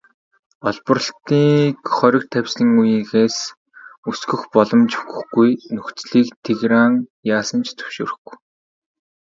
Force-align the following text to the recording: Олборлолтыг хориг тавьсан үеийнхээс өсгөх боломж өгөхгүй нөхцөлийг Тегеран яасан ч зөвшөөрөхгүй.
Олборлолтыг 0.69 1.77
хориг 1.97 2.23
тавьсан 2.31 2.67
үеийнхээс 2.79 3.37
өсгөх 4.09 4.41
боломж 4.53 4.91
өгөхгүй 5.01 5.49
нөхцөлийг 5.73 6.27
Тегеран 6.43 6.93
яасан 7.35 7.59
ч 7.65 7.67
зөвшөөрөхгүй. 7.77 8.37